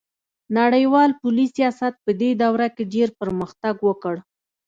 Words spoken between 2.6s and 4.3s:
کې ډیر پرمختګ وکړ